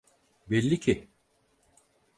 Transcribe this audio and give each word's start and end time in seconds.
Belli 0.49 0.79
ki. 0.79 1.09